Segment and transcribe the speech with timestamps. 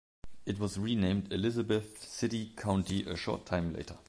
[0.47, 3.97] It was renamed Elizabeth City County a short time later.